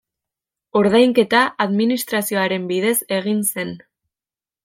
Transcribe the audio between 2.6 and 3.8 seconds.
bidez egin zen.